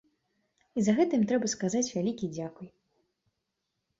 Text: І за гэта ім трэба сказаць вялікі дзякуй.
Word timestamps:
І 0.79 0.85
за 0.85 0.93
гэта 0.99 1.13
ім 1.19 1.25
трэба 1.31 1.51
сказаць 1.55 1.83
вялікі 1.97 2.29
дзякуй. 2.37 2.67